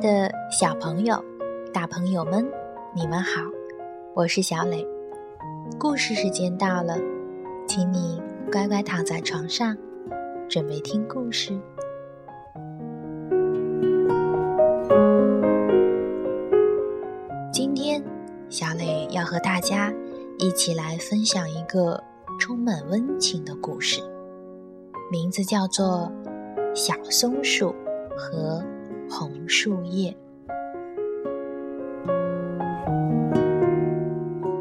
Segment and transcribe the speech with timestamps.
[0.00, 1.22] 的小朋友、
[1.74, 2.50] 大朋友们，
[2.94, 3.42] 你们好，
[4.14, 4.86] 我是小磊。
[5.78, 6.96] 故事时间到了，
[7.68, 8.18] 请你
[8.50, 9.76] 乖乖躺在床上，
[10.48, 11.52] 准备听故事。
[17.52, 18.02] 今天，
[18.48, 19.92] 小磊要和大家
[20.38, 22.02] 一起来分享一个
[22.38, 24.00] 充满温情的故事，
[25.12, 26.10] 名字叫做
[26.74, 27.74] 《小松鼠
[28.16, 28.64] 和
[29.10, 30.10] 红树叶》。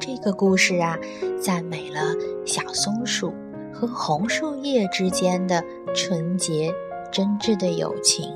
[0.00, 0.98] 这个故事啊，
[1.38, 2.14] 赞美了
[2.46, 3.34] 小松鼠
[3.70, 5.62] 和红树叶之间的
[5.94, 6.74] 纯洁
[7.12, 8.32] 真挚的友情。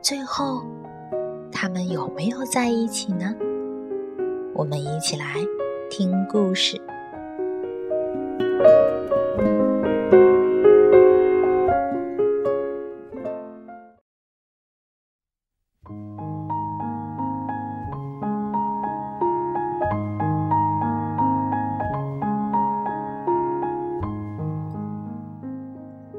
[0.00, 0.62] 最后，
[1.50, 3.34] 他们有没有在一起呢？
[4.54, 5.34] 我们一起来
[5.90, 6.80] 听故事。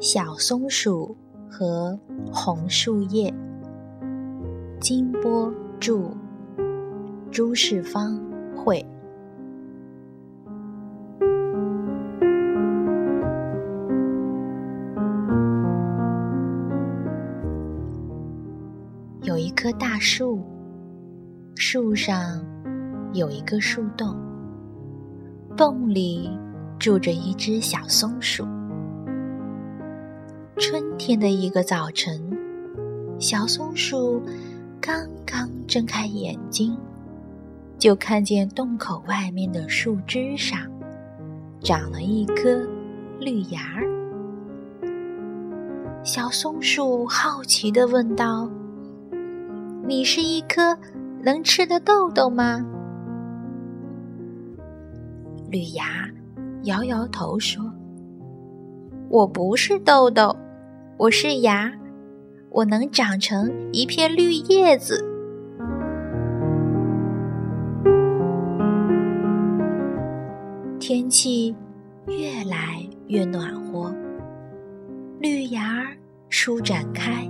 [0.07, 1.17] 小松鼠
[1.49, 1.99] 和
[2.31, 3.33] 红树叶。
[4.79, 6.11] 金波著，
[7.31, 8.15] 朱世芳
[8.55, 8.85] 绘。
[19.23, 20.39] 有一棵大树，
[21.55, 22.45] 树上
[23.11, 24.15] 有一个树洞，
[25.57, 26.29] 洞里
[26.77, 28.45] 住着一只小松鼠。
[30.57, 32.17] 春天的一个早晨，
[33.19, 34.21] 小松鼠
[34.79, 36.77] 刚刚睁开眼睛，
[37.77, 40.59] 就看见洞口外面的树枝上
[41.59, 42.65] 长了一颗
[43.19, 43.83] 绿芽儿。
[46.05, 48.49] 小松鼠好奇地问道
[49.85, 50.77] ：“你是一颗
[51.21, 52.65] 能吃的豆豆吗？”
[55.51, 56.09] 绿芽
[56.63, 57.61] 摇摇头说
[59.09, 60.33] ：“我不是豆豆。”
[60.97, 61.69] 我是芽，
[62.49, 65.03] 我能长成一片绿叶子。
[70.79, 71.53] 天气
[72.07, 73.93] 越来越暖和，
[75.19, 75.87] 绿芽儿
[76.29, 77.29] 舒展开，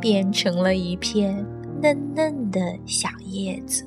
[0.00, 1.46] 变成了一片
[1.82, 3.86] 嫩嫩的小叶子。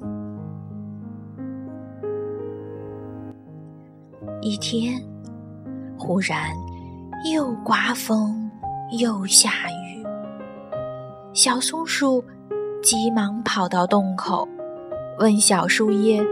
[4.40, 5.02] 一天，
[5.98, 6.52] 忽然
[7.34, 8.43] 又刮风。
[9.00, 10.06] 又下雨，
[11.34, 12.24] 小松鼠
[12.84, 14.48] 急忙跑到洞口，
[15.18, 16.24] 问小树叶：“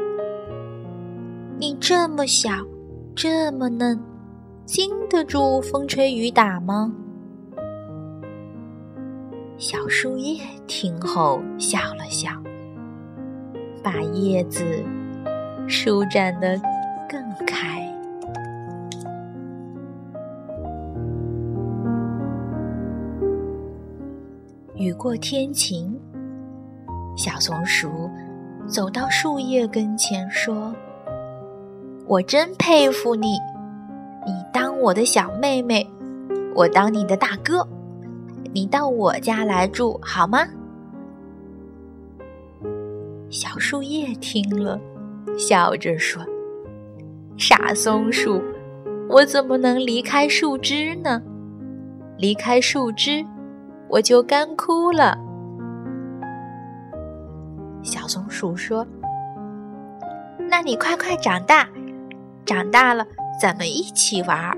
[1.58, 2.52] 你这么小，
[3.16, 4.00] 这么嫩，
[4.64, 6.94] 经得住风吹雨打吗？”
[9.58, 12.30] 小树叶听后笑了笑，
[13.82, 14.64] 把叶子
[15.68, 16.62] 舒展得
[17.10, 17.71] 更开。
[25.02, 26.00] 过天晴，
[27.18, 28.08] 小松鼠
[28.68, 30.72] 走到树叶跟前说
[32.06, 33.30] ：“我真佩服你，
[34.28, 35.90] 你当我的小妹妹，
[36.54, 37.68] 我当你的大哥，
[38.54, 40.46] 你到我家来住好吗？”
[43.32, 44.80] 小树叶听了，
[45.36, 46.24] 笑着说
[47.40, 48.40] ：“傻松鼠，
[49.10, 51.20] 我怎么能离开树枝呢？
[52.20, 53.26] 离开树枝。”
[53.92, 55.18] 我就干枯了。
[57.84, 58.88] 小松鼠说
[60.50, 61.68] ：“那你快快长大，
[62.46, 63.06] 长大了
[63.40, 64.58] 咱们一起玩。”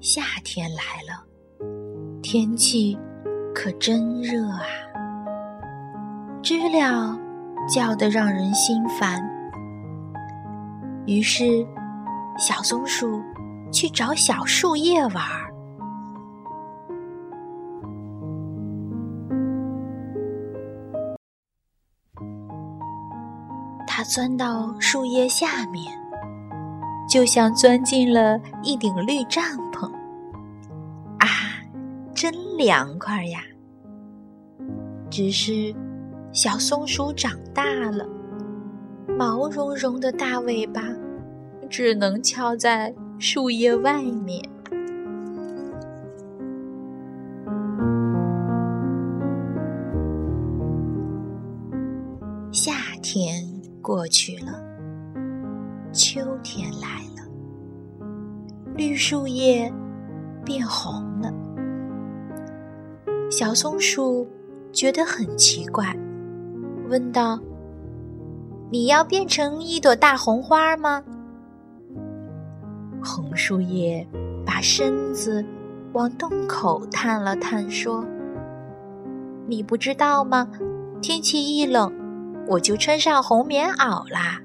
[0.00, 1.24] 夏天来了，
[2.22, 2.96] 天气
[3.52, 4.62] 可真热啊！
[6.40, 7.18] 知了
[7.68, 9.33] 叫得让人心烦。
[11.06, 11.66] 于是，
[12.38, 13.20] 小松鼠
[13.70, 15.52] 去找小树叶玩儿。
[23.86, 25.84] 它钻到树叶下面，
[27.08, 29.86] 就像钻进了一顶绿帐篷。
[31.18, 31.28] 啊，
[32.14, 33.40] 真凉快呀！
[35.10, 35.74] 只是，
[36.32, 38.08] 小松鼠长大了。
[39.16, 40.80] 毛茸茸的大尾巴
[41.68, 44.42] 只能敲在树叶外面。
[52.52, 52.72] 夏
[53.02, 53.44] 天
[53.82, 54.62] 过去了，
[55.92, 57.28] 秋天来了。
[58.76, 59.72] 绿树叶
[60.44, 61.32] 变红了。
[63.30, 64.26] 小松鼠
[64.72, 65.96] 觉得很奇怪，
[66.88, 67.38] 问道
[68.70, 71.02] ：“你要变成一朵大红花吗？”
[73.04, 74.06] 红树叶
[74.46, 75.44] 把身子
[75.92, 78.04] 往洞口探了探，说
[79.46, 80.48] ：“你不知道吗？
[81.02, 81.92] 天气一冷，
[82.48, 84.40] 我就穿上红棉袄啦。”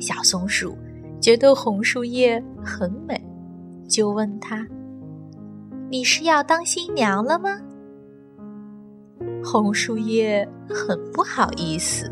[0.00, 0.76] 小松鼠
[1.20, 3.22] 觉得红树叶很美，
[3.86, 4.66] 就问他
[5.90, 7.60] ：“你是要当新娘了吗？”
[9.44, 12.10] 红树叶很不好意思，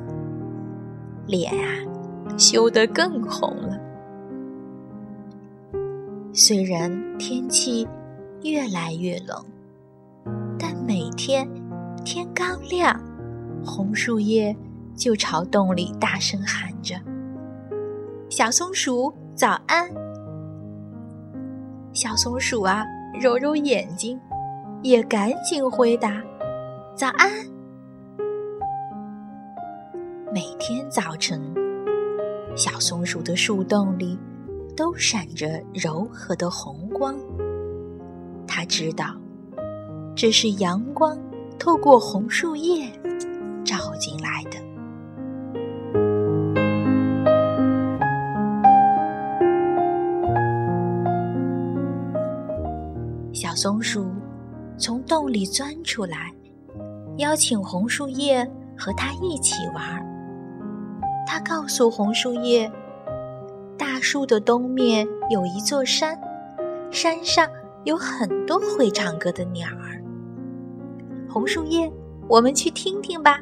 [1.26, 1.74] 脸啊
[2.36, 3.80] 羞得更红了。
[6.32, 7.86] 虽然天气
[8.44, 9.44] 越来越冷，
[10.56, 11.48] 但每天
[12.04, 12.98] 天刚亮，
[13.64, 14.56] 红树叶
[14.94, 16.94] 就朝洞里大声喊着。
[18.28, 19.90] 小松鼠早安，
[21.92, 22.84] 小松鼠啊，
[23.20, 24.16] 揉揉眼睛，
[24.82, 26.22] 也赶紧回答
[26.94, 27.28] ：“早安。”
[30.32, 31.42] 每天早晨，
[32.54, 34.16] 小松鼠的树洞里
[34.80, 37.14] 都闪着柔和的红光。
[38.46, 39.14] 他知道，
[40.16, 41.18] 这是阳光
[41.58, 42.90] 透过红树叶
[43.62, 44.52] 照进来的。
[53.34, 54.10] 小松鼠
[54.78, 56.32] 从洞里钻出来，
[57.18, 60.02] 邀请红树叶和它一起玩。
[61.26, 62.72] 它告诉红树叶，
[63.80, 66.20] 大树的东面有一座山，
[66.90, 67.48] 山上
[67.84, 70.04] 有很多会唱歌的鸟儿。
[71.26, 71.90] 红树叶，
[72.28, 73.40] 我们去听听吧。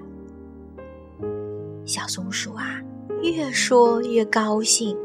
[1.84, 2.80] 小松鼠啊，
[3.20, 4.96] 越说越高兴，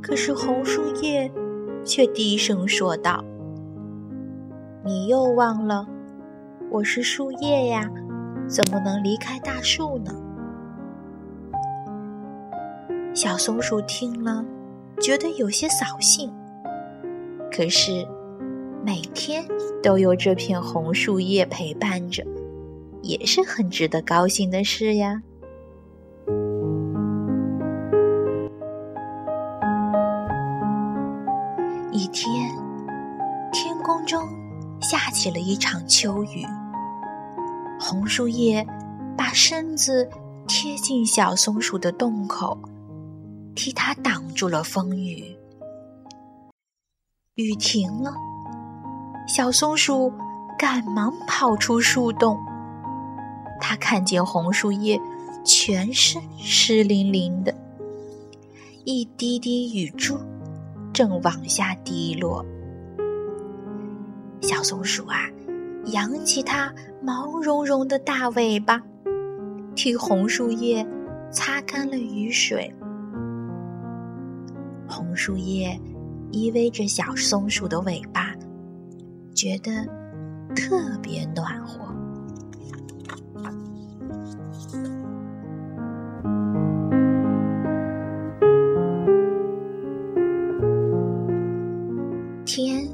[0.00, 1.28] 可是红树叶
[1.84, 3.24] 却低声说道。
[4.84, 5.88] 你又忘了，
[6.70, 7.90] 我是树叶呀，
[8.46, 10.14] 怎么能离开大树呢？
[13.12, 14.44] 小松鼠听了，
[15.00, 16.32] 觉得有些扫兴。
[17.50, 18.06] 可是，
[18.84, 19.44] 每天
[19.82, 22.24] 都有这片红树叶陪伴着，
[23.02, 25.22] 也是很值得高兴的事呀。
[31.92, 32.50] 一天，
[33.52, 34.28] 天空中。
[34.82, 36.42] 下起了一场秋雨，
[37.78, 38.66] 红树叶
[39.14, 40.08] 把身子
[40.48, 42.58] 贴近小松鼠的洞口，
[43.54, 45.36] 替它挡住了风雨。
[47.34, 48.12] 雨停了，
[49.26, 50.12] 小松鼠
[50.58, 52.38] 赶忙跑出树洞。
[53.60, 55.00] 它看见红树叶
[55.44, 57.54] 全身湿淋淋的，
[58.84, 60.18] 一滴滴雨珠
[60.92, 62.44] 正往下滴落。
[64.42, 65.28] 小松鼠啊，
[65.86, 68.82] 扬起它毛茸茸的大尾巴，
[69.74, 70.86] 替红树叶
[71.30, 72.74] 擦干了雨水。
[74.90, 75.80] 红树叶
[76.32, 78.34] 依偎着小松鼠的尾巴，
[79.34, 79.86] 觉得
[80.54, 81.94] 特别暖和。
[92.44, 92.86] 天。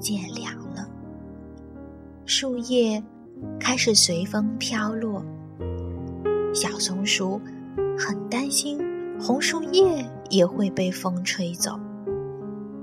[0.00, 0.84] 渐凉了，
[2.26, 3.00] 树叶
[3.60, 5.24] 开始随风飘落。
[6.52, 7.40] 小松鼠
[7.96, 8.76] 很担心
[9.24, 11.78] 红树叶也会被风吹走，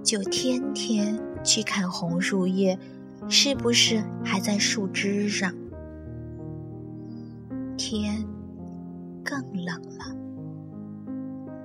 [0.01, 2.79] 就天天去看红树叶
[3.27, 5.53] 是不是还在树枝上。
[7.75, 8.25] 天
[9.21, 10.15] 更冷了，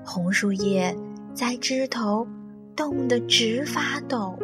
[0.04, 0.92] 红树叶
[1.32, 2.26] 在枝头
[2.74, 4.36] 冻得直发抖。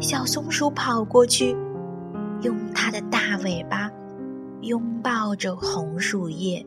[0.00, 1.54] 小松鼠跑过去，
[2.40, 3.90] 用它的大尾巴
[4.62, 6.64] 拥抱着红树叶。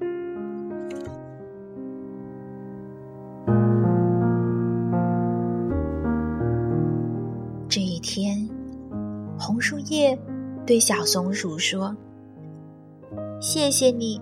[8.14, 8.48] 天，
[9.40, 10.16] 红树叶
[10.68, 11.98] 对小松鼠说
[13.42, 14.22] ：“谢谢你，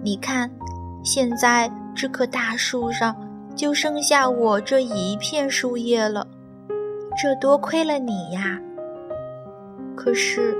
[0.00, 0.48] 你看，
[1.02, 3.16] 现在这棵大树上
[3.56, 6.24] 就剩下我这一片树叶了。”
[7.20, 8.60] 这多亏了你呀！
[9.96, 10.56] 可是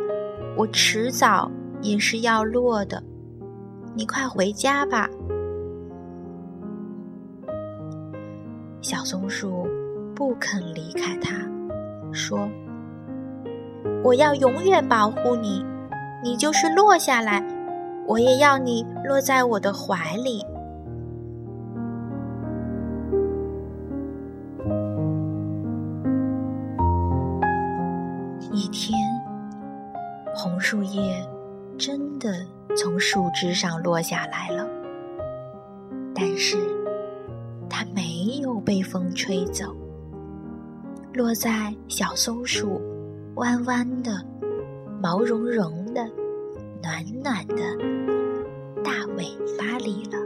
[0.57, 1.49] 我迟早
[1.83, 3.01] 也是要落的，
[3.95, 5.09] 你快回家吧。
[8.81, 9.69] 小松鼠
[10.17, 11.49] 不肯离开它，
[12.12, 12.51] 说
[14.02, 15.64] ：“我要永远保护你
[16.23, 17.44] 你就是落下来
[18.06, 20.44] 我也要你落在我的怀里。
[28.50, 28.99] 一天
[30.35, 31.25] 红树叶
[31.78, 32.44] 真的
[32.76, 34.68] 从树枝上落下来了
[36.14, 36.59] 但是
[37.71, 39.75] 它没有被风吹走
[41.14, 42.80] 落在小松鼠
[43.37, 44.12] 弯弯的、
[45.01, 46.07] 毛茸茸的、
[46.83, 47.57] 暖暖的
[48.85, 49.25] 大尾
[49.59, 50.19] 巴里了。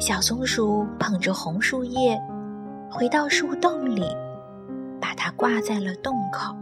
[0.00, 2.20] 小松鼠捧着红树叶，
[2.90, 4.02] 回到树洞里，
[5.00, 6.54] 把它挂在了洞口。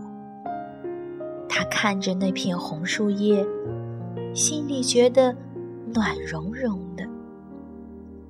[1.49, 3.45] 它看着那片红树叶，
[4.35, 5.35] 心里觉得
[5.95, 7.05] 暖融融的。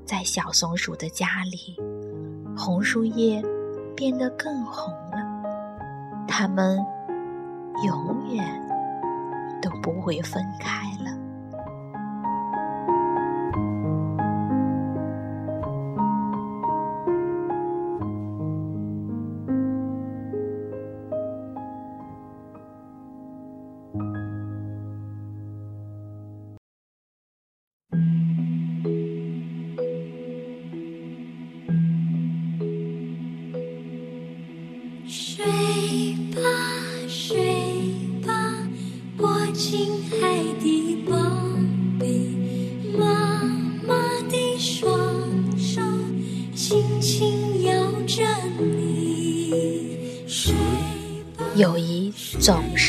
[0.05, 1.77] 在小松鼠的家里，
[2.57, 3.43] 红树叶
[3.97, 6.25] 变得更红了。
[6.27, 6.79] 它们
[7.85, 8.45] 永远
[9.61, 11.12] 都不会分开了。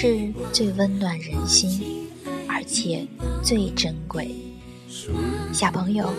[0.03, 2.09] 是最温暖人心，
[2.45, 3.07] 而且
[3.41, 4.35] 最珍贵。
[5.53, 6.11] 小朋友，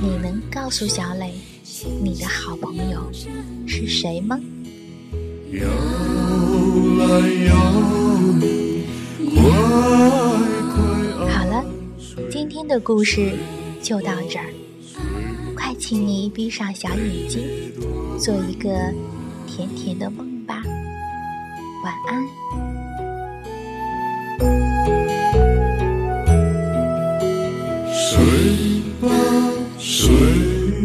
[0.00, 1.34] 你能告诉小磊，
[2.00, 3.10] 你的好朋友
[3.66, 4.38] 是谁吗？
[11.28, 11.64] 好了，
[12.30, 13.32] 今天的故事
[13.82, 14.46] 就到这儿。
[15.56, 17.42] 快，请你闭上小眼睛，
[18.16, 18.70] 做一个
[19.44, 20.62] 甜甜的梦吧。
[21.84, 22.41] 晚安。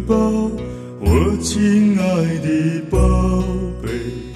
[0.09, 2.05] 我亲爱
[2.39, 2.97] 的宝
[3.81, 4.26] 贝。